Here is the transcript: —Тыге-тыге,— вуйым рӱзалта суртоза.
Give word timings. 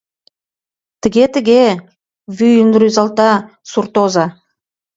—Тыге-тыге,— 1.01 1.63
вуйым 2.35 2.69
рӱзалта 2.79 3.31
суртоза. 3.69 4.25